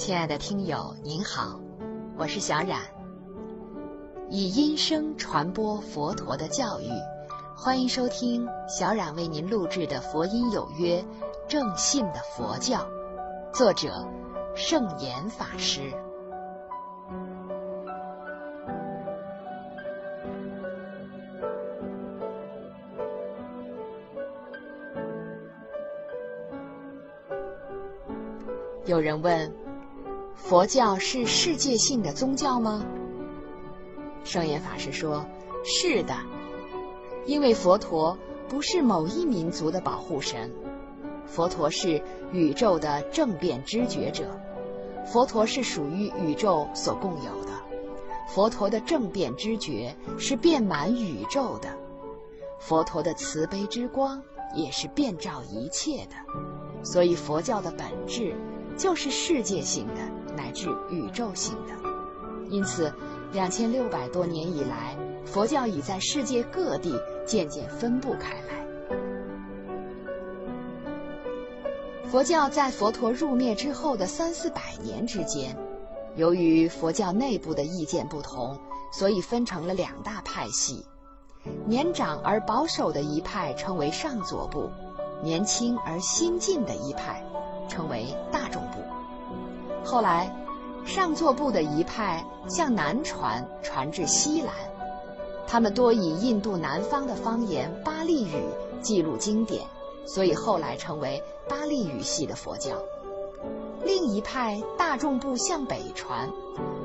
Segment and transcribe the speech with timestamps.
[0.00, 1.60] 亲爱的听友，您好，
[2.16, 2.80] 我是小冉。
[4.30, 6.88] 以音声传播佛陀的教育，
[7.54, 11.02] 欢迎收听小冉为您录制的佛音有约
[11.46, 12.78] 《正信的佛教》，
[13.52, 14.08] 作者
[14.54, 15.92] 圣严法师。
[28.86, 29.59] 有人问。
[30.42, 32.84] 佛教是世界性的宗教吗？
[34.24, 35.24] 圣严法师说
[35.62, 36.16] ：“是的，
[37.24, 38.18] 因为佛陀
[38.48, 40.50] 不是某一民族的保护神，
[41.24, 44.24] 佛陀是宇宙的正变知觉者，
[45.06, 47.52] 佛陀是属于宇宙所共有的，
[48.26, 51.68] 佛陀的正变知觉是遍满宇宙的，
[52.58, 54.20] 佛陀的慈悲之光
[54.52, 56.16] 也是遍照一切的，
[56.82, 58.34] 所以佛教的本质
[58.76, 60.00] 就是世界性的。”
[60.40, 61.74] 乃至宇宙性的，
[62.48, 62.90] 因此，
[63.30, 68.66] 两千六百多年以来，佛教已在世界各地渐渐分布开来。
[72.10, 75.54] 佛教在佛陀入灭之后的三四百年之间，
[76.16, 78.58] 由于佛教内部的意见不同，
[78.90, 80.86] 所以分成了两大派系。
[81.66, 84.70] 年长而保守的一派称为上座部，
[85.22, 87.22] 年轻而新进的一派
[87.68, 88.78] 称为大众部。
[89.84, 90.34] 后来，
[90.84, 94.54] 上座部的一派向南传，传至西兰，
[95.46, 98.44] 他们多以印度南方的方言巴利语
[98.80, 99.62] 记录经典，
[100.06, 102.76] 所以后来成为巴利语系的佛教。
[103.84, 106.30] 另一派大众部向北传，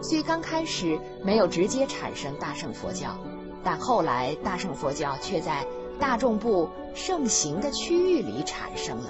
[0.01, 3.17] 虽刚开始没有直接产生大乘佛教，
[3.63, 5.65] 但后来大乘佛教却在
[5.99, 9.09] 大众部盛行的区域里产生了，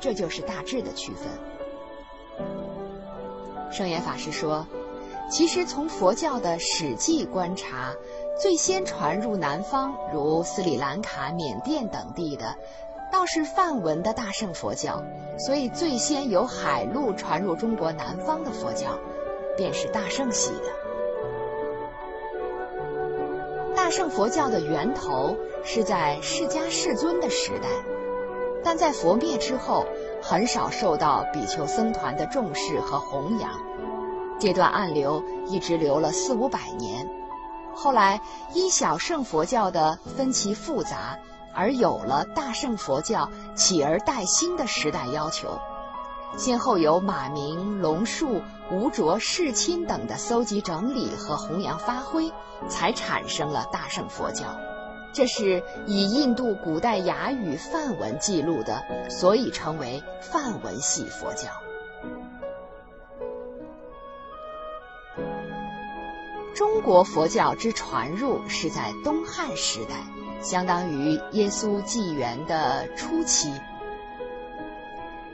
[0.00, 1.28] 这就是大致的区分。
[3.70, 4.66] 圣严法师说
[5.28, 7.92] ：“其实从佛教的史记观察，
[8.40, 12.56] 最先传入南方，如斯里兰卡、缅甸等地的，
[13.12, 15.02] 倒是梵文的大乘佛教。
[15.38, 18.98] 所以最先由海路传入中国南方的佛教，
[19.56, 20.70] 便是大乘系的。
[23.74, 27.68] 大乘佛教的源头是在释迦世尊的时代，
[28.64, 29.84] 但在佛灭之后。”
[30.22, 33.50] 很少受到比丘僧团的重视和弘扬，
[34.40, 37.08] 这段暗流一直流了四五百年。
[37.74, 38.20] 后来
[38.54, 41.18] 因小乘佛教的分歧复杂，
[41.54, 45.58] 而有了大乘佛教起而代新的时代要求。
[46.36, 52.32] 先后有马明、龙树、吴卓、世钦等的搜集整理和弘扬发挥，
[52.68, 54.44] 才产生了大乘佛教。
[55.16, 61.48] 这是以印度古代雅语梵文记录的，所以称为梵文系佛教。
[66.54, 69.94] 中国佛教之传入是在东汉时代，
[70.42, 73.50] 相当于耶稣纪元的初期。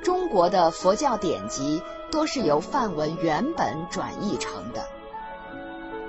[0.01, 1.83] 中国的佛教典籍
[2.13, 4.87] 多是由梵文原本转译成的。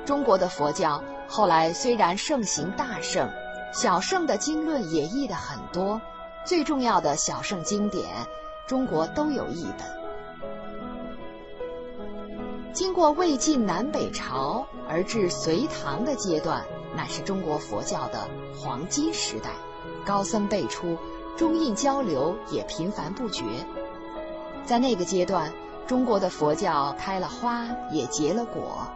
[0.06, 3.28] 中国的佛教后来虽然盛行大圣。
[3.74, 6.00] 小圣的经论也译的很多，
[6.46, 8.08] 最重要的小圣经典，
[8.68, 9.88] 中国都有译本。
[12.72, 16.64] 经过魏晋南北朝而至隋唐的阶段，
[16.96, 19.50] 乃是中国佛教的黄金时代，
[20.06, 20.96] 高僧辈出，
[21.36, 23.44] 中印交流也频繁不绝。
[24.66, 25.52] 在那个阶段，
[25.88, 28.88] 中国的佛教开了花，也结了果，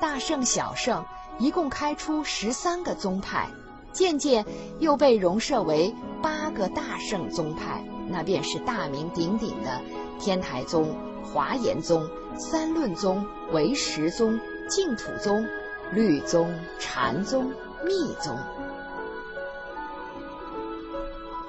[0.00, 1.04] 大圣小圣
[1.40, 3.48] 一共开出十三个宗派。
[3.92, 4.44] 渐渐
[4.78, 9.80] 又被融设为八个大圣宗派，那便是大名鼎鼎的
[10.18, 14.38] 天台宗、华严宗、三论宗、唯识宗、
[14.68, 15.46] 净土宗、
[15.92, 17.50] 律宗、禅宗、
[17.84, 18.38] 密宗。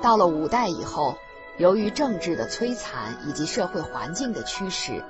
[0.01, 1.15] 到了五代以后，
[1.57, 5.01] 由于政治的摧残以及社会环境的驱使，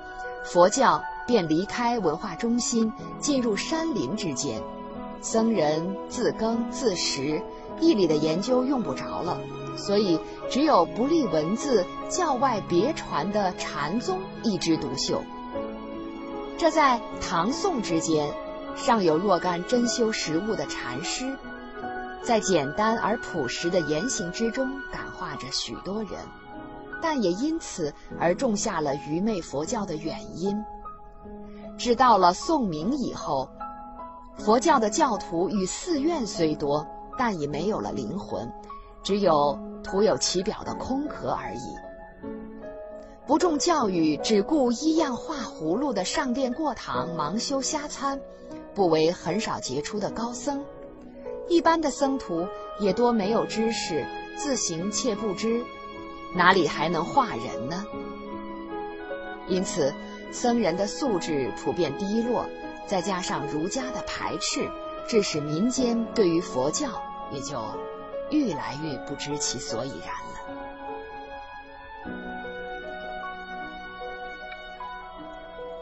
[0.44, 4.62] 佛教便离开文化中心，进入山林之间。
[5.24, 7.40] 僧人自耕自食，
[7.80, 9.40] 义理的研究用不着了，
[9.74, 15.22] 所以只有不立文字、教外别传的禅宗一枝独秀。
[16.58, 18.34] 这在唐宋之间，
[18.76, 21.34] 尚有若干真修实悟的禅师，
[22.22, 26.20] 在简单而朴实的言行之中感化着许多人，
[27.00, 30.62] 但也因此而种下了愚昧佛教的原因。
[31.78, 33.48] 直到了宋明以后。
[34.36, 36.86] 佛教的教徒与寺院虽多，
[37.16, 38.52] 但已没有了灵魂，
[39.02, 41.76] 只有徒有其表的空壳而已。
[43.26, 48.20] 不重教育，只顾依样画葫芦的上殿过堂、忙修瞎参，
[48.74, 50.62] 不为很少杰出的高僧。
[51.48, 52.46] 一般的僧徒
[52.80, 54.04] 也多没有知识，
[54.36, 55.62] 自行且不知，
[56.34, 57.86] 哪里还能化人呢？
[59.48, 59.94] 因此，
[60.30, 62.44] 僧人的素质普遍低落，
[62.86, 64.70] 再加上儒家的排斥，
[65.06, 66.88] 致使民间对于佛教
[67.32, 67.64] 也就
[68.30, 70.34] 愈来愈不知其所以然了。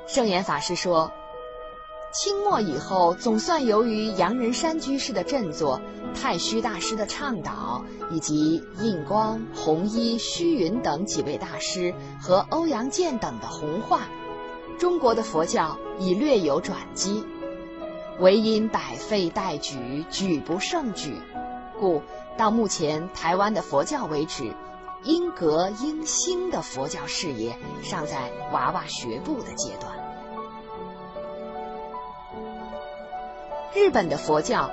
[0.06, 1.12] 圣严法师说。
[2.14, 5.80] 清末以后，总算由于杨仁山居士的振作、
[6.14, 14.02] 太虚大师的倡导，以及印光、弘一、虚云等几位大师和欧阳健等的弘化，
[14.82, 17.24] 中国的佛教已略有转机。
[18.18, 21.22] 唯因百废待举，举不胜举，
[21.78, 22.02] 故
[22.36, 24.52] 到目前台湾的佛教为止，
[25.04, 29.92] 因格因兴的佛教事业尚在娃娃学步的阶段。
[33.72, 34.68] 日本的佛教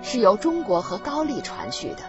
[0.00, 2.04] 是由中国和高丽传去的，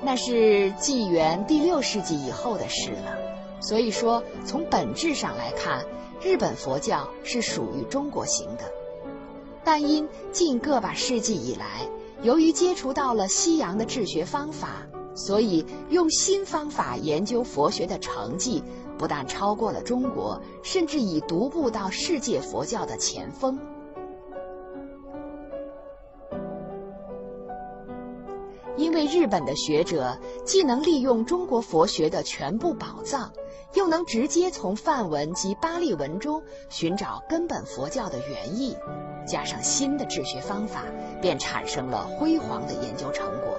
[0.00, 3.23] 那是纪元第六世纪以后的事了。
[3.64, 5.86] 所以说，从本质上来看，
[6.20, 8.70] 日本佛教是属于中国型的。
[9.64, 11.88] 但因近个把世纪以来，
[12.22, 18.62] 由于接触到了西洋的治学方法，所以用新方法研究佛学的成绩，
[18.98, 23.58] 不但超过了中国，甚至已独步到世界佛教的前锋。
[29.14, 33.30] 日本的学者既能利用中国佛学的全部宝藏，
[33.72, 38.76] 又能直接从梵文及巴利文中寻找根本佛教的原意，
[39.24, 40.82] 加上新的治学方法，
[41.22, 43.56] 便产生了辉煌的研究成果。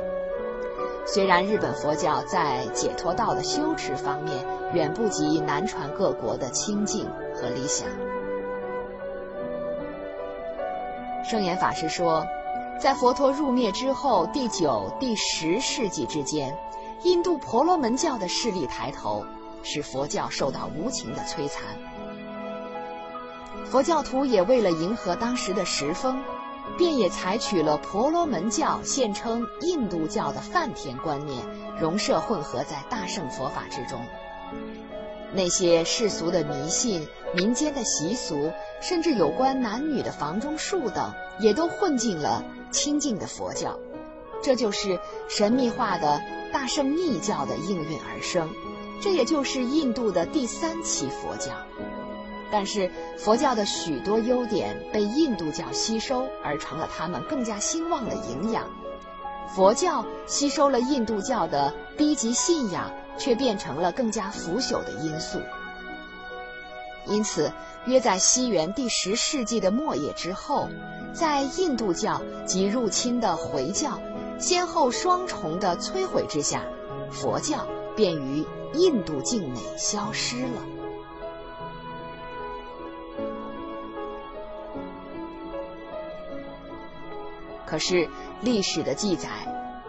[1.05, 7.87] 虽然日本佛教在解脱道的修持方面远不及南传各国的清净和理想，
[11.23, 12.25] 圣严法师说。
[12.79, 16.55] 在佛陀入灭之后，第九、第十世纪之间，
[17.03, 19.25] 印度婆罗门教的势力抬头，
[19.63, 21.63] 使佛教受到无情的摧残。
[23.65, 26.21] 佛教徒也为了迎合当时的时风，
[26.77, 31.43] 便也采取了婆罗门教现称印度教的梵天观念，
[31.79, 33.99] 融摄混合在大乘佛法之中。
[35.33, 38.51] 那些世俗的迷信、民间的习俗，
[38.81, 42.43] 甚至有关男女的房中术等，也都混进了。
[42.75, 43.79] 清净的佛教，
[44.43, 44.99] 这就是
[45.29, 48.49] 神秘化的大圣密教的应运而生，
[49.01, 51.53] 这也就是印度的第三期佛教。
[52.51, 58.67] 但是佛教的许多优点被印度教吸收，而成了他们更加兴旺的营养。
[59.55, 65.39] 佛教吸收了印度教的低级信仰，却变成了更加腐朽的因素。
[67.07, 67.51] 因此，
[67.85, 70.67] 约在西元第十世纪的末叶之后。
[71.15, 74.01] 在印度教及入侵的回教
[74.37, 76.61] 先后双重的摧毁之下，
[77.09, 77.65] 佛教
[77.95, 80.61] 便于印度境内消失了。
[87.65, 88.09] 可是
[88.41, 89.29] 历史的记载，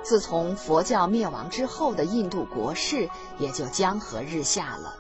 [0.04, 4.94] 自从佛教灭亡之后的印度国势也就江河日下了，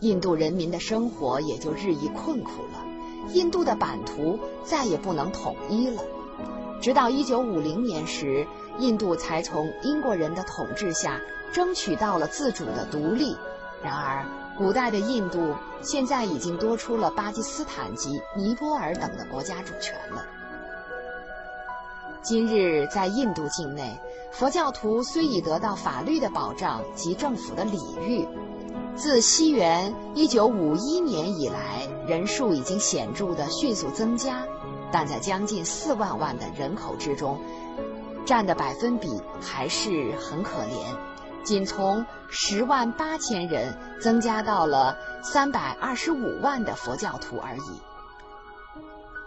[0.00, 2.91] 印度人民的生活也就日益困苦了。
[3.28, 6.02] 印度的版图再也不能统一了。
[6.80, 8.46] 直到一九五零年时，
[8.78, 11.20] 印度才从英国人的统治下
[11.52, 13.36] 争取到了自主的独立。
[13.82, 14.26] 然而，
[14.56, 20.24] 古代的印度现在已经多出了巴基斯坦及尼泊尔等的国家主权了。
[22.22, 24.00] 今日在印度境内，
[24.30, 28.26] 佛教徒虽已得到法律的保障及政府的礼遇。
[28.94, 34.44] 自西元一九五一年以来，人数已经显著的迅速增加，
[34.90, 37.40] 但在将近四万万的人口之中，
[38.26, 47.80] 占的百分比还是很可怜，仅从十万八千人增加到了三百二十五万的佛教徒而已。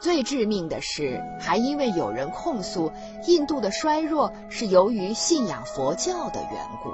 [0.01, 2.91] 最致命的是，还因为有人控诉
[3.25, 6.91] 印度的衰弱是由于信仰佛教的缘故。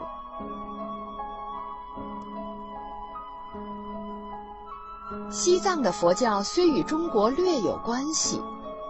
[5.31, 8.41] 西藏的佛教虽与中国略有关系，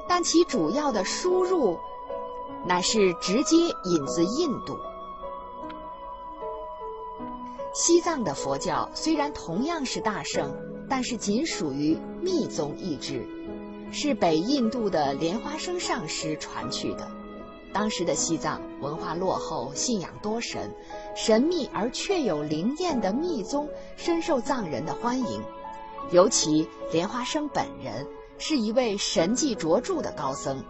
[0.07, 1.77] 但其主要的输入
[2.65, 4.75] 乃是直接引自印度。
[7.75, 10.51] 西藏的佛教虽然同样是大圣，
[10.89, 13.23] 但是仅属于密宗一支，
[13.91, 17.07] 是北印度的莲花生上师传去的。
[17.71, 20.73] 当时的西藏文化落后，信仰多神，
[21.15, 25.41] 神秘而确有灵验的密宗深受藏人的欢迎。
[26.11, 28.05] 尤其莲花生本人
[28.37, 30.63] 是一位神迹卓著的高僧。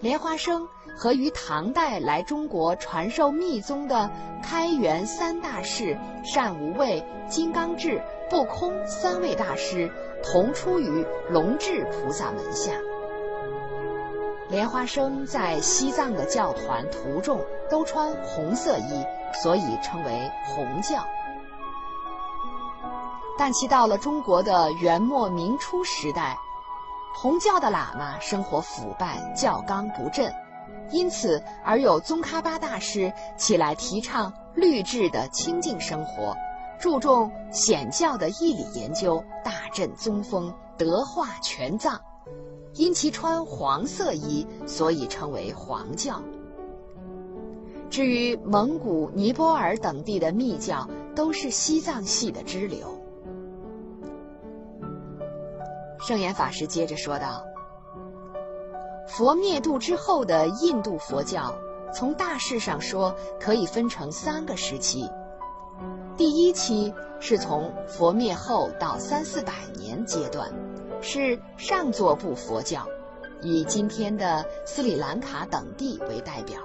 [0.00, 4.10] 莲花生和于唐代来中国传授密宗的
[4.42, 9.90] 开元三大士善无畏、金刚智、不空三位大师
[10.22, 12.72] 同出于龙智菩萨门下。
[14.48, 19.04] 莲花生在西藏的教团徒众都穿红色衣，
[19.42, 21.04] 所以称为红教。
[23.38, 26.38] 但其到了中国的元末明初时代，
[27.14, 30.32] 红教的喇嘛生活腐败，教纲不振，
[30.90, 36.34] 因此而有宗喀巴大师起来提倡律制的清净生活，
[36.80, 42.00] 注重显教的义理研究，大振宗风，德化全藏。
[42.74, 46.20] 因其穿黄色衣，所以称为黄教。
[47.88, 52.95] 至于蒙古、尼泊尔等地的密教，都是西藏系的支流。
[56.00, 57.44] 圣严法师接着说道
[59.08, 61.54] ：“佛灭度之后的印度佛教，
[61.92, 65.08] 从大势上说，可以分成三个时期。
[66.16, 70.52] 第一期是从佛灭后到三四百年阶段。”
[71.02, 72.86] 是上座部佛教，
[73.42, 76.58] 以今天的斯里兰卡等地为代表。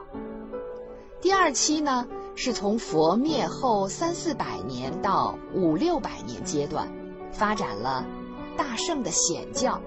[1.20, 6.88] 第二期呢，是从佛灭后三四百年到五六百年阶段，
[7.34, 8.06] 发展了
[8.62, 9.82] 大圣的显教，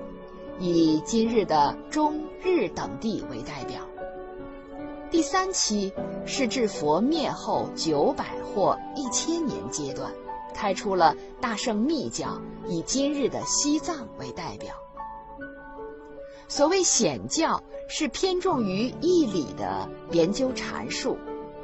[0.59, 3.81] 以今日的中日等地为代表。
[5.12, 5.93] 第三期
[6.26, 10.11] 是至佛灭后九百或一千年阶段。
[10.52, 14.75] 开出了大圣密教，以今日的西藏为代表。
[16.49, 21.16] 所谓显教，是偏重于义理的研究阐述；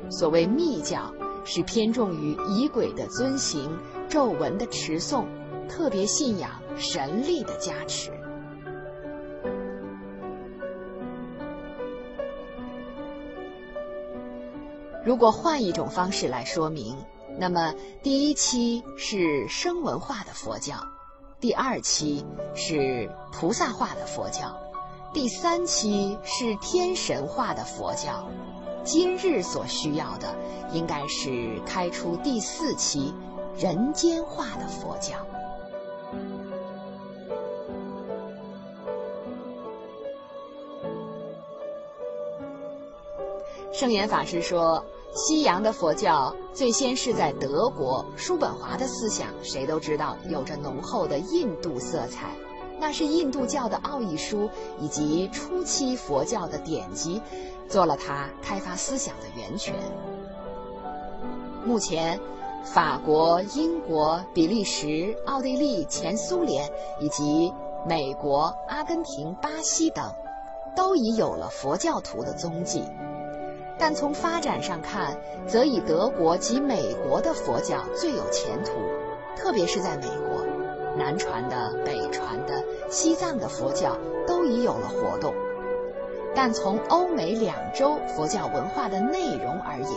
[0.09, 1.13] 所谓密教，
[1.45, 3.69] 是偏重于仪轨的遵行、
[4.09, 5.25] 咒文的持诵，
[5.69, 8.11] 特别信仰神力的加持。
[15.05, 16.97] 如果换一种方式来说明。
[17.39, 20.75] 那么，第一期是声文化的佛教，
[21.39, 24.55] 第二期是菩萨化的佛教，
[25.15, 28.29] 第三期是天神化的佛教。
[28.85, 30.37] 今日所需要的，
[30.73, 33.15] 应该是开出第四期
[33.57, 35.15] 人间化的佛教。
[43.81, 44.85] 圣严法师说。
[45.15, 52.37] 西洋的佛教最先是在德国，叔本华的思想谁都知道有着浓厚的印度色彩，
[52.79, 57.23] 那是印度教的奥义书以及初期佛教的典籍，
[57.69, 59.75] 做了他开发思想的源泉。
[61.65, 62.21] 目前，
[62.63, 66.71] 法国、英国、比利时、奥地利、前苏联
[67.01, 67.53] 以及
[67.89, 70.05] 美国、阿根廷、巴西等，
[70.77, 72.85] 都已有了佛教徒的踪迹。
[73.81, 78.73] 但从发展上看，则以德国及美国的佛教最有前途，
[79.35, 80.45] 特别是在美国，
[80.99, 83.97] 南传的、北传的、西藏的佛教
[84.27, 85.35] 都已有了活动。
[86.35, 89.91] 但从欧美两洲佛教文化的内容而言，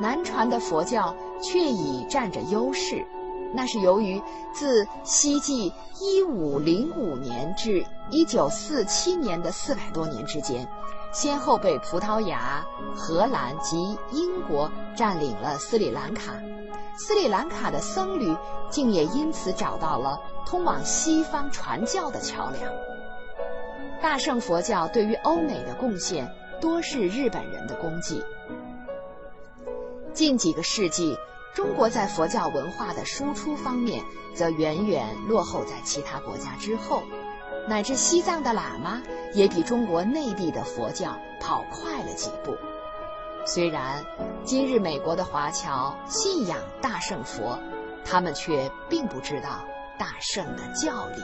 [0.00, 3.06] 南传的佛教却已占着优势。
[3.54, 4.20] 那是由于
[4.52, 10.68] 自西晋一五零五年至一九四七年的四百多年之间。
[11.10, 16.34] 先后被葡萄牙、荷兰及英国占领了斯里兰卡，
[16.96, 18.36] 斯里兰卡的僧侣
[18.70, 22.72] 竟也因此找到了通往西方传教的桥梁。
[24.00, 28.22] 大乘佛教对于欧美的贡献多是日本人的功绩。
[30.12, 31.16] 近几个世纪，
[31.54, 37.02] 中国在佛教文化的输出方面则远远落后在其他国家之后。
[37.68, 39.02] 乃至西藏的喇嘛
[39.34, 42.56] 也比中国内地的佛教跑快了几步。
[43.44, 44.04] 虽然
[44.42, 47.58] 今日美国的华侨信仰大圣佛，
[48.04, 49.64] 他们却并不知道
[49.98, 51.22] 大圣的教理。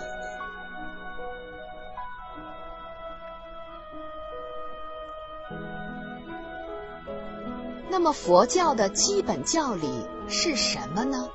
[7.89, 11.29] 那么佛教的基本教理是什么呢？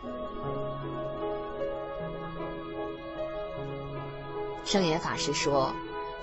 [4.70, 5.74] 圣严法师说：“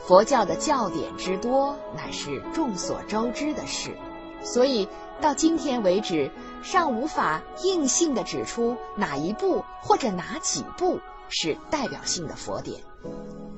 [0.07, 3.91] 佛教的教典之多，乃是众所周知的事，
[4.41, 4.89] 所以
[5.21, 6.31] 到今天为止，
[6.63, 12.81] 尚无法硬性的指出哪一部或者哪几部是代表性的佛典。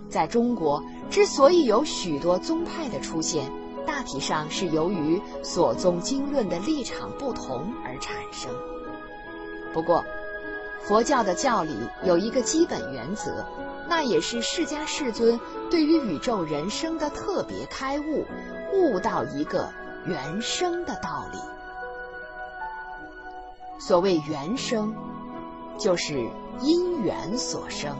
[0.08, 3.52] 在中国，之所以有许多宗派的出现，
[3.86, 8.50] 大体上是由于所宗经论的立场不同而产生。
[9.74, 10.02] 不过，
[10.80, 13.44] 佛教的教理有一个基本原则，
[13.88, 15.40] 那也是释迦世尊
[15.70, 18.26] 对于宇宙人生的特别开悟，
[18.74, 19.72] 悟到一个
[20.06, 21.38] 原生的道理。
[23.80, 24.94] 所谓原生，
[25.78, 26.28] 就是
[26.60, 27.96] 因缘所生，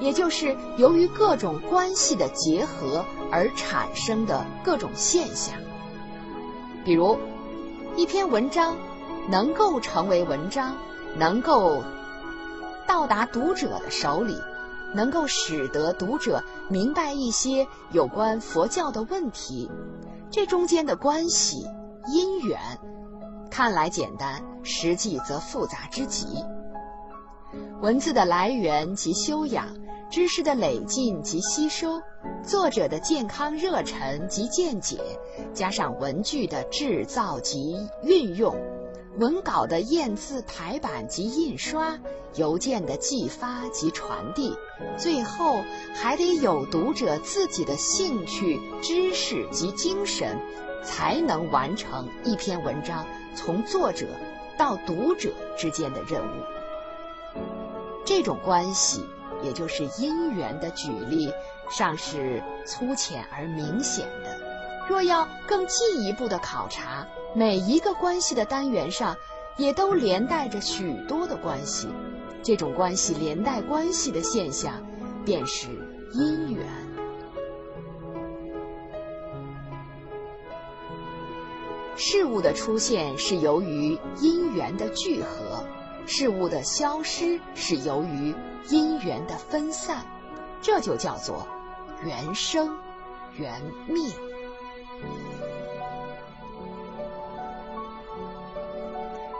[0.00, 5.54] 也就是由于各种关系的结合而产生的各种现象。
[6.84, 7.18] 比如，
[7.96, 8.76] 一篇文章。
[9.30, 10.74] 能够成为文章，
[11.18, 11.84] 能够
[12.88, 14.34] 到达读者的手里，
[14.94, 19.70] 能够使得读者明白一些有关佛教的问题，
[20.30, 21.66] 这中间的关系
[22.10, 22.58] 因缘，
[23.50, 26.42] 看来简单，实际则复杂之极。
[27.82, 29.68] 文字的来源及修养，
[30.10, 32.00] 知识的累进及吸收，
[32.42, 34.98] 作者的健康热忱及见解，
[35.52, 38.56] 加上文具的制造及运用。
[39.18, 41.98] 文稿的验字排版及印刷，
[42.36, 44.56] 邮件的寄发及传递，
[44.96, 50.38] 最后还得有读者自己的兴趣、知识及精神，
[50.84, 54.06] 才能完成一篇文章从作者
[54.56, 56.42] 到读者之间的任务。
[58.04, 59.04] 这种关系，
[59.42, 61.32] 也就是因缘的举例，
[61.68, 64.38] 尚是粗浅而明显的。
[64.88, 67.04] 若要更进一步的考察。
[67.38, 69.16] 每一个关系的单元上，
[69.56, 71.86] 也都连带着许多的关系。
[72.42, 74.84] 这种关系连带关系的现象，
[75.24, 75.68] 便是
[76.14, 76.66] 因缘。
[81.94, 85.64] 事物的出现是由于因缘的聚合，
[86.06, 88.34] 事物的消失是由于
[88.68, 90.04] 因缘的分散，
[90.60, 91.46] 这就叫做
[92.02, 92.76] 缘生
[93.36, 94.10] 缘灭。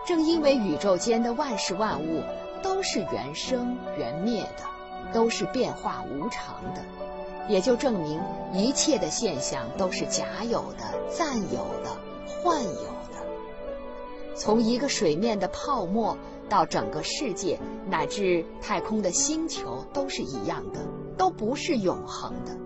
[0.09, 2.23] 正因为宇宙间的万事万物
[2.63, 4.65] 都是缘生缘灭的，
[5.13, 6.81] 都是变化无常的，
[7.47, 8.19] 也就证明
[8.55, 11.95] 一切的现象都是假有的、暂有的、
[12.27, 14.35] 幻有的。
[14.35, 16.17] 从一个水面的泡沫
[16.49, 20.81] 到整个世界乃至太空的星球都是一样的，
[21.19, 22.57] 都不是永恒的。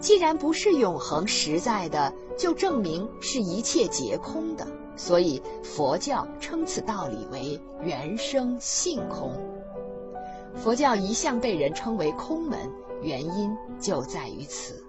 [0.00, 4.66] 既然不是永恒实在的，就证明是一切皆空的。
[4.96, 9.32] 所以佛教称此道理为原生性空。
[10.54, 12.58] 佛教一向被人称为空门，
[13.02, 14.82] 原因就在于此。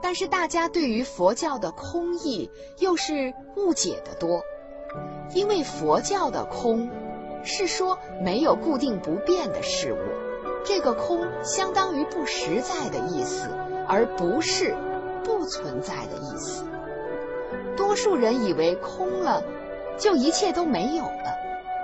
[0.00, 2.48] 但是大家对于佛教的空义
[2.78, 4.40] 又是误解的多，
[5.34, 6.88] 因为佛教的空
[7.42, 9.98] 是说没有固定不变的事物，
[10.64, 13.48] 这个空相当于不实在的意思，
[13.88, 14.76] 而不是
[15.24, 16.64] 不存在的意思。
[17.76, 19.42] 多数人以为空了，
[19.98, 21.34] 就一切都没有了。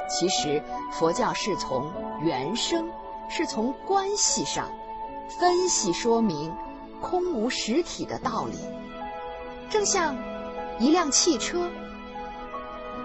[0.08, 1.90] 其实佛教是从
[2.22, 2.90] 原生，
[3.28, 4.70] 是从关系上
[5.38, 6.54] 分析说明
[7.00, 8.58] 空无实体的道理。
[9.70, 10.16] 正像
[10.78, 11.70] 一辆汽车，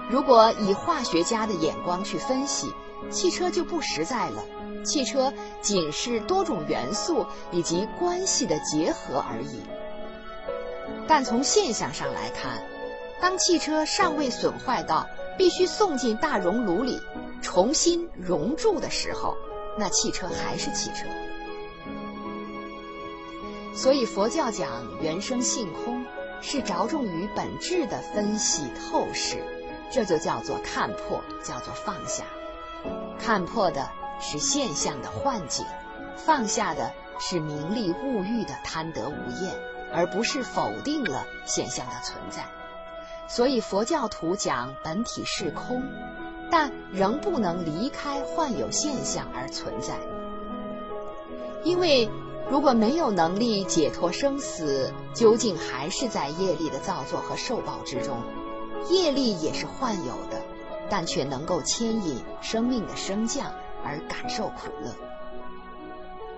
[0.10, 2.74] 如果以化学家的眼光去分析，
[3.10, 4.43] 汽车就不实在了。
[4.84, 9.62] 汽车仅是多种元素以及关系的结合而已。
[11.10, 12.62] 但从现象上来看，
[13.19, 17.02] 当汽车尚未损坏到必须送进大熔炉里
[17.41, 19.36] 重新熔铸的时候，
[19.76, 21.08] 那汽车还是汽车。
[23.76, 24.69] 所以佛教讲
[25.02, 26.06] 原生性空，
[26.41, 29.43] 是着重于本质的分析透视，
[29.91, 32.24] 这就叫做看破，叫做放下。
[33.17, 33.89] 看破的
[34.22, 35.65] 是现象的幻境，
[36.15, 39.56] 放下的是名利物欲的贪得无厌，
[39.93, 42.45] 而不是否定了现象的存在。
[43.28, 45.84] 所以佛教徒讲本体是空，
[46.49, 49.95] 但仍不能离开幻有现象而存在。
[51.63, 52.10] 因为
[52.49, 58.17] 如果没有能力解脱生死，究竟还是在业力的造作和受报之中。
[58.89, 60.41] 业力也是幻有的，
[60.89, 63.52] 但却能够牵引生命的升降
[63.84, 64.91] 而感受苦乐。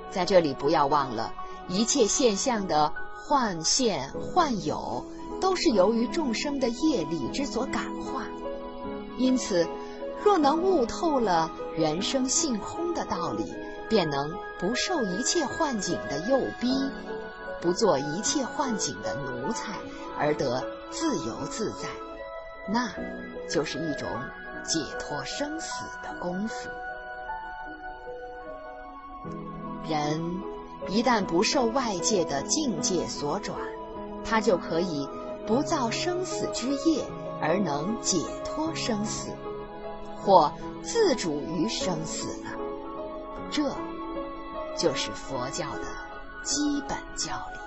[0.10, 1.34] 在这里不要忘了，
[1.70, 2.92] 一切现象的
[3.24, 5.06] 幻现幻有。
[5.40, 8.28] 都是由于众生的业力之所感化，
[9.18, 9.68] 因此，
[10.24, 13.52] 若能悟透了原生性空的道理，
[13.90, 16.72] 便能不受一切幻境的诱逼，
[17.60, 19.74] 不做一切幻境的奴才，
[20.16, 21.90] 而得自由自在，
[22.72, 22.88] 那
[23.50, 24.08] 就是一种
[24.64, 26.70] 解脱生死的功夫。
[29.90, 30.22] 人
[30.88, 33.58] 一旦不受外界的境界所转，
[34.26, 35.08] 他就可以
[35.48, 37.06] 不造生死之业，
[37.42, 39.30] 而能解脱生死，
[40.18, 42.50] 或自主于生死了。
[43.50, 43.64] 这，
[44.76, 45.86] 就是佛教的
[46.44, 47.60] 基本教理。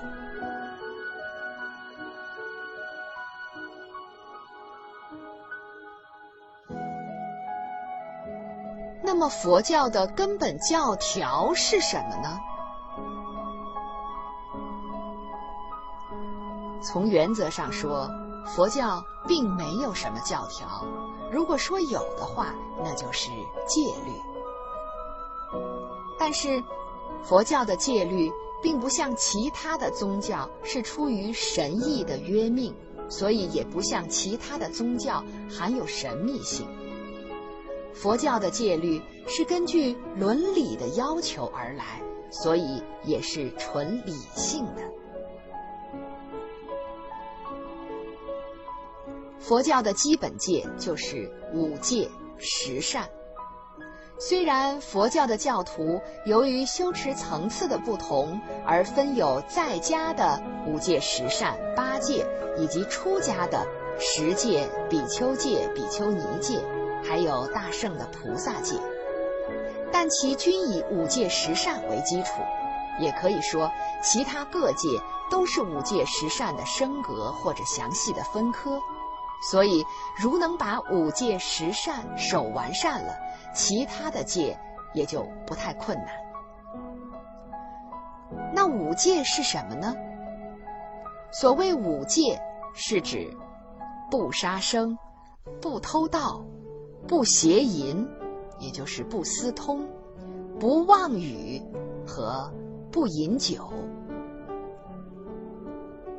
[9.02, 12.40] 那么，佛教的根本教条是什么呢？
[16.84, 18.08] 从原则上说，
[18.44, 20.84] 佛教并没有什么教条。
[21.32, 23.30] 如果说有的话，那就是
[23.66, 24.12] 戒律。
[26.18, 26.62] 但是，
[27.22, 28.30] 佛教的戒律
[28.62, 32.74] 并不像其他的宗教是出于神意的约命，
[33.08, 36.68] 所以也不像其他的宗教含有神秘性。
[37.94, 44.82] 佛教的戒律是根据伦理的要求而来，所以也是纯理性的。
[49.46, 53.06] 佛教的基本戒就是五戒十善。
[54.18, 62.26] 虽然佛教的教徒由于修持层次的不同而分有在家的五戒十善八戒，
[62.56, 63.66] 以及出家的
[64.00, 66.58] 十戒比丘戒、比丘尼戒。
[67.06, 68.76] 还有大圣的菩萨戒，
[69.92, 72.40] 但其均以五戒十善为基础，
[72.98, 73.70] 也可以说
[74.02, 74.88] 其他各界
[75.30, 78.80] 都是五戒十善的升格或者详细的分科。
[79.50, 79.84] 所以，
[80.16, 83.14] 如能把五戒十善守完善了，
[83.54, 84.58] 其他的戒
[84.94, 86.08] 也就不太困难。
[88.52, 89.94] 那五戒是什么呢？
[91.32, 92.40] 所谓五戒，
[92.72, 93.30] 是指
[94.10, 94.96] 不杀生、
[95.60, 96.44] 不偷盗。
[97.06, 98.08] 不邪淫，
[98.58, 99.86] 也就是不私通；
[100.58, 101.62] 不妄语
[102.06, 102.50] 和
[102.90, 103.70] 不饮酒。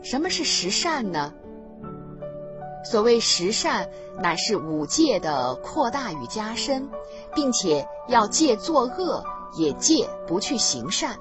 [0.03, 1.33] 什么是十善呢？
[2.85, 3.89] 所谓十善，
[4.21, 6.87] 乃是五戒的扩大与加深，
[7.33, 9.23] 并且要戒作恶，
[9.57, 11.17] 也戒不去行善。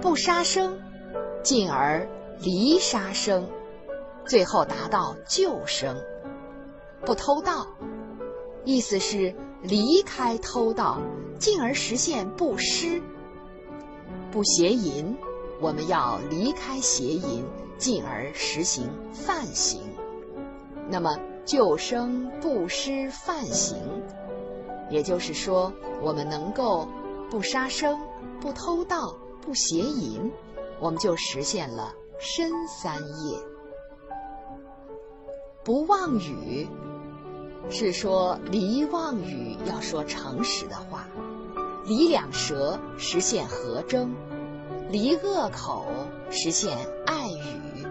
[0.00, 0.78] 不杀生，
[1.42, 3.46] 进而离杀生。
[4.24, 5.96] 最后达到救生，
[7.04, 7.66] 不偷盗，
[8.64, 10.98] 意思是离开偷盗，
[11.38, 13.00] 进而实现不施；
[14.30, 15.16] 不邪淫，
[15.60, 17.44] 我们要离开邪淫，
[17.78, 19.80] 进而实行犯行。
[20.88, 23.78] 那么救生、不施、犯行，
[24.90, 26.86] 也就是说，我们能够
[27.30, 27.98] 不杀生、
[28.40, 30.30] 不偷盗、不邪淫，
[30.78, 33.38] 我们就实现了身三业。
[35.64, 36.68] 不妄语，
[37.68, 41.00] 是说离妄语要说诚实的话；
[41.84, 44.08] 离两舌实现和争；
[44.88, 45.84] 离恶口
[46.30, 47.86] 实现爱语；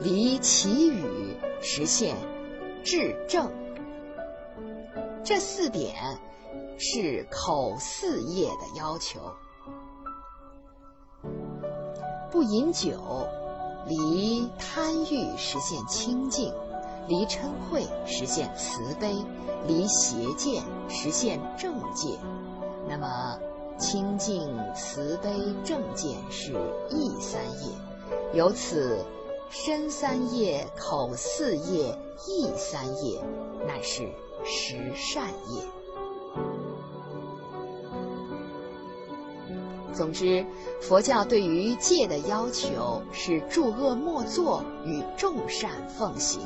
[0.00, 2.14] 离绮语实现
[2.84, 3.50] 智正。
[5.24, 5.94] 这四点
[6.78, 9.20] 是口四业的要求。
[12.30, 13.26] 不饮酒。
[13.84, 16.54] 离贪欲实现清净，
[17.08, 19.12] 离嗔恚实现慈悲，
[19.66, 22.16] 离邪见实现正见。
[22.88, 23.36] 那么，
[23.78, 25.30] 清净、慈悲、
[25.64, 26.52] 正见是
[26.88, 27.74] 意三业，
[28.32, 29.04] 由此
[29.50, 33.20] 身三业、口四业、意三业，
[33.66, 34.08] 乃是
[34.44, 35.62] 十善业。
[39.92, 40.46] 总之，
[40.80, 46.40] 佛教对于戒的要求是诸恶莫作与众善奉行。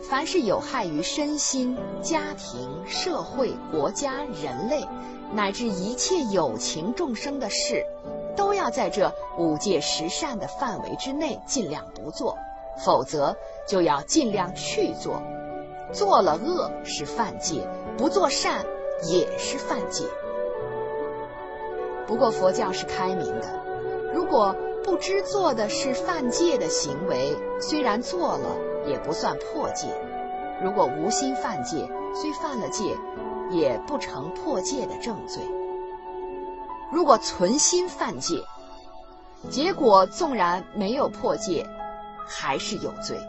[0.00, 4.86] 凡是有害于身心、家庭、社会、国家、人类，
[5.32, 7.84] 乃至一切有情众生的事，
[8.36, 12.38] 都要在这五戒十善的范围之内尽量不做，
[12.84, 15.20] 否则就要尽量去做。
[15.92, 18.64] 做了恶是犯戒，不做善
[19.04, 20.04] 也是犯戒。
[22.06, 23.48] 不过佛教是开明的，
[24.14, 24.54] 如果
[24.88, 29.88] 不知做的是犯戒的行为，虽然做了也不算破戒；
[30.64, 32.96] 如果无心犯戒，虽犯了戒，
[33.50, 35.42] 也不成破戒的正罪。
[36.90, 38.42] 如果存心犯戒，
[39.50, 41.66] 结果纵然没有破戒，
[42.26, 43.20] 还是有罪。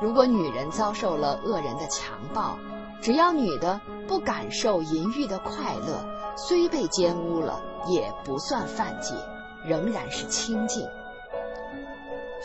[0.00, 2.56] 如果女人遭受了恶人的强暴，
[3.02, 6.06] 只要女的不感受淫欲的快乐。
[6.36, 9.14] 虽被奸污了，也不算犯戒，
[9.64, 10.88] 仍然是清净。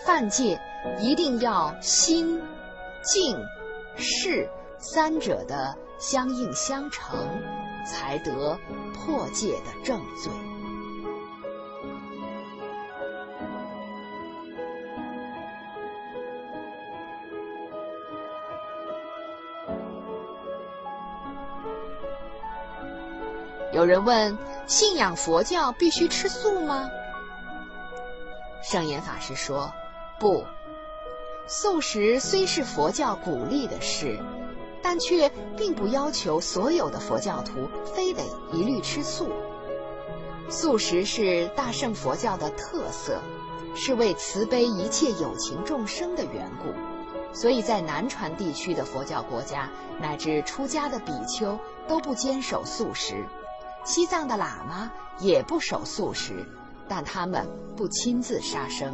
[0.06, 0.60] 犯戒
[0.99, 2.41] 一定要心、
[3.01, 3.38] 境、
[3.95, 7.28] 事三者的相应相成，
[7.86, 8.60] 才得
[8.93, 10.32] 破戒的正罪。
[23.73, 26.89] 有人问：信仰佛教必须吃素吗？
[28.67, 29.71] 圣严法师说：
[30.19, 30.43] 不，
[31.45, 34.19] 素食虽是佛教鼓励的事，
[34.82, 39.30] 但却并不要求所有的佛教徒非得一律吃素。
[40.49, 43.21] 素食是大乘佛教的特色，
[43.75, 46.73] 是为慈悲一切有情众生的缘故，
[47.36, 49.69] 所以在南传地区的佛教国家，
[50.01, 53.28] 乃至出家的比丘都不坚守素食。
[53.84, 56.47] 西藏的喇嘛也不守素食，
[56.88, 57.45] 但他们
[57.76, 58.93] 不亲自杀生，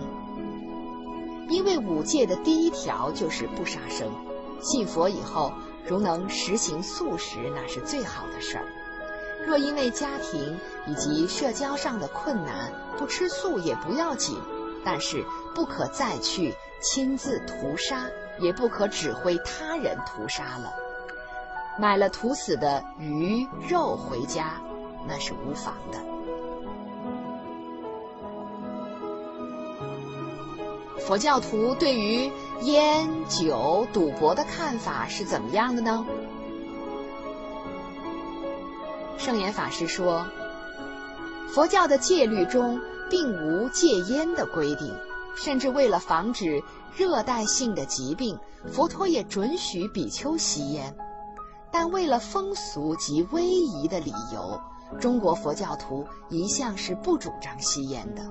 [1.49, 4.09] 因为五戒的第一条就是不杀生。
[4.61, 5.51] 信佛以后，
[5.85, 8.65] 如能实行素食，那是最好的事儿。
[9.45, 14.37] 若因为家庭以及社交上的困难不吃素也不要紧，
[14.85, 15.25] 但是
[15.55, 18.05] 不可再去亲自屠杀，
[18.39, 20.71] 也不可指挥他人屠杀了。
[21.79, 24.61] 买了屠死的鱼肉回家。
[25.07, 25.97] 那是无妨的。
[31.05, 36.05] 佛教徒对于烟酒赌博的看法是怎么样的呢？
[39.17, 40.25] 圣严法师说，
[41.49, 44.95] 佛教的戒律中并无戒烟的规定，
[45.35, 46.63] 甚至为了防止
[46.95, 48.37] 热带性的疾病，
[48.71, 50.95] 佛陀也准许比丘吸烟，
[51.71, 54.61] 但为了风俗及威仪的理由。
[54.99, 58.21] 中国佛教徒一向是不主张吸烟的，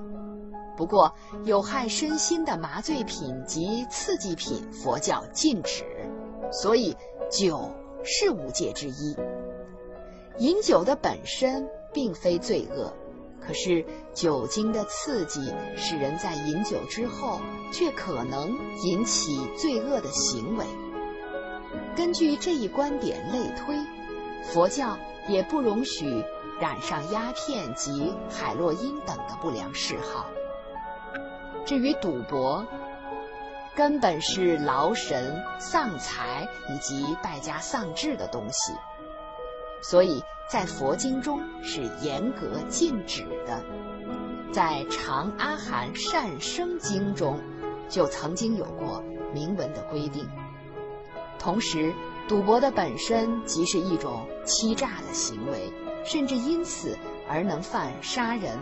[0.81, 1.13] 不过
[1.43, 5.83] 有害身心的麻醉品及刺激品，佛教禁止，
[6.51, 6.97] 所以
[7.29, 7.69] 酒
[8.03, 9.15] 是五戒之一。
[10.39, 12.91] 饮酒的本身并非罪恶，
[13.39, 17.39] 可是酒精的刺激使人在饮酒之后，
[17.71, 18.49] 却可能
[18.83, 20.65] 引起罪恶的行为。
[21.95, 23.77] 根据这一观点类推，
[24.45, 26.23] 佛教也不容许。
[26.59, 30.27] 染上鸦片及海洛因等的不良嗜好。
[31.65, 32.65] 至于赌博，
[33.75, 38.73] 根本是劳神丧财以及败家丧志的东西，
[39.81, 43.63] 所以在佛经中是严格禁止的。
[44.51, 47.39] 在《长阿含善生经》中，
[47.87, 50.27] 就曾经有过明文的规定。
[51.39, 51.93] 同时，
[52.27, 55.71] 赌博的本身即是一种欺诈的行为。
[56.03, 56.97] 甚至因此
[57.29, 58.57] 而能犯杀人、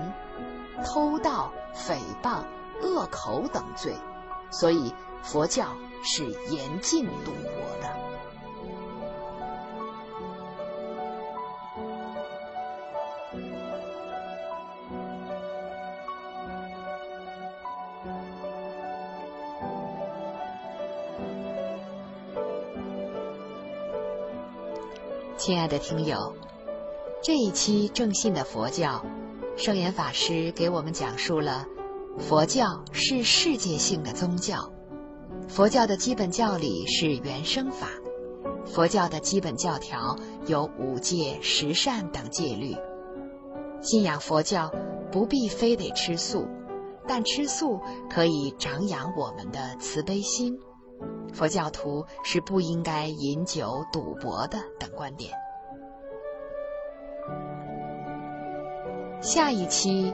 [0.86, 2.44] 偷盗、诽谤、
[2.82, 3.94] 恶口等罪，
[4.50, 7.90] 所以佛教是严禁赌博的。
[25.38, 26.36] 亲爱的听友。
[27.22, 29.04] 这一期正信的佛教，
[29.58, 31.66] 圣严法师给我们讲述了
[32.18, 34.72] 佛教是世界性的宗教，
[35.48, 37.88] 佛教的基本教理是原生法，
[38.66, 42.76] 佛教的基本教条有五戒、十善等戒律。
[43.82, 44.72] 信仰佛教
[45.12, 46.46] 不必非得吃素，
[47.08, 50.60] 但吃素可以长养我们的慈悲心。
[51.32, 55.32] 佛教徒是不应该饮酒、赌博的等观点。
[59.22, 60.14] 下一期，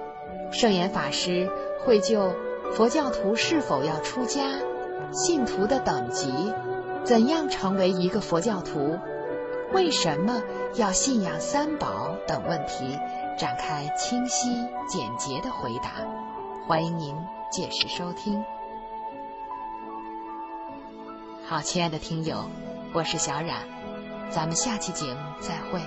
[0.51, 1.49] 圣严法师
[1.85, 2.33] 会就
[2.73, 4.41] 佛教徒是否要出家、
[5.11, 6.51] 信徒的等级、
[7.03, 8.97] 怎样成为一个佛教徒、
[9.71, 10.41] 为什么
[10.73, 12.97] 要信仰三宝等问题
[13.37, 14.49] 展开清晰
[14.87, 15.91] 简洁的回答。
[16.67, 17.15] 欢迎您
[17.51, 18.43] 届时收听。
[21.47, 22.45] 好，亲爱的听友，
[22.93, 23.59] 我是小冉，
[24.31, 25.79] 咱们下期节目再会。